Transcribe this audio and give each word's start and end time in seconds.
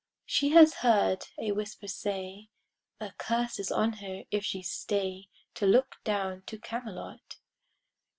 She 0.25 0.49
has 0.49 0.73
heard 0.81 1.27
a 1.37 1.51
whisper 1.51 1.87
say, 1.87 2.49
A 2.99 3.11
curse 3.19 3.59
is 3.59 3.71
on 3.71 3.93
her 4.01 4.23
if 4.31 4.43
she 4.43 4.63
stay 4.63 5.29
To 5.53 5.67
look 5.67 5.97
down 6.03 6.41
to 6.47 6.57
Camelot. 6.57 7.37